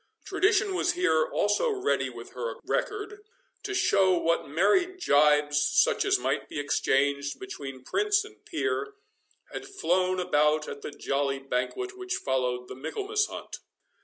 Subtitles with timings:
[0.25, 3.19] Tradition was here also ready with her record,
[3.61, 8.95] to show what merry gibes, such as might be exchanged between prince and peer,
[9.53, 13.59] had flown about at the jolly banquet which followed the Michaelmas hunt.